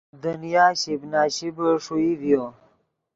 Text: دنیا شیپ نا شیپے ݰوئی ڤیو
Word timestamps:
دنیا 0.23 0.65
شیپ 0.79 1.01
نا 1.11 1.21
شیپے 1.35 1.67
ݰوئی 1.83 2.11
ڤیو 2.19 2.43